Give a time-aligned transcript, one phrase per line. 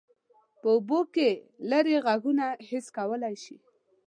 [0.61, 1.29] په اوبو کې
[1.69, 3.57] لیرې غږونه حس کولی شي.